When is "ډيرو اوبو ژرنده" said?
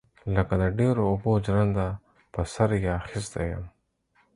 0.77-1.87